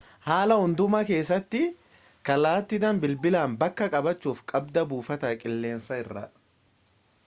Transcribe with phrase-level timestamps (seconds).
[0.27, 1.59] haala hundumaa keessatti
[2.29, 6.29] kallatiidhan bilbilaan bakka qabaachu qabda buufata qilleensaa irraa